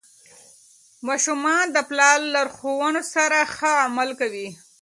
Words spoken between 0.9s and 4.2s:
ماشومان د پلار لارښوونو سره ښه عمل